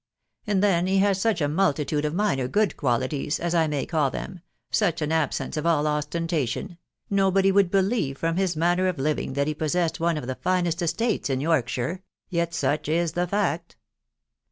And 0.47 0.63
then 0.63 0.87
he 0.87 0.97
has 0.97 1.21
such 1.21 1.41
a 1.41 1.47
multitude 1.47 2.05
of 2.05 2.15
minor 2.15 2.47
good 2.47 2.75
qualities, 2.75 3.39
as 3.39 3.53
I 3.53 3.67
may 3.67 3.85
call 3.85 4.09
them, 4.09 4.39
such 4.71 4.99
an 4.99 5.11
absence 5.11 5.57
of 5.57 5.67
all 5.67 5.85
ostentation.... 5.85 6.79
no 7.11 7.29
body 7.29 7.51
would 7.51 7.69
believe 7.69 8.17
from 8.17 8.35
his 8.35 8.55
manner 8.55 8.87
of 8.87 8.97
living 8.97 9.33
that 9.33 9.45
he 9.45 9.53
possessed 9.53 9.99
one 9.99 10.17
of 10.17 10.25
the 10.25 10.33
finest 10.33 10.81
estates 10.81 11.29
in 11.29 11.39
Yorkshire.... 11.39 12.01
yet 12.29 12.51
such 12.51 12.89
is 12.89 13.11
the 13.11 13.27
fact. 13.27 13.75